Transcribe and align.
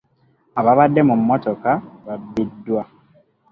Abaabadde 0.59 1.01
mu 1.07 1.15
mmotoka 1.21 1.71
babbiddwa. 2.05 2.83